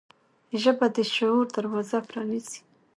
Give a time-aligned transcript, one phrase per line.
[0.61, 2.59] ژبه د شعور دروازه پرانیزي